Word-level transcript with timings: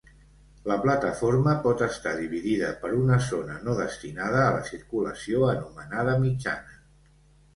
La 0.69 0.75
plataforma 0.83 1.51
pot 1.65 1.81
estar 1.87 2.13
dividida 2.21 2.71
per 2.85 2.89
una 3.01 3.19
zona 3.27 3.59
no 3.67 3.75
destinada 3.81 4.39
a 4.45 4.55
la 4.55 4.63
circulació 4.71 5.43
anomenada 5.53 6.19
mitjana. 6.25 6.81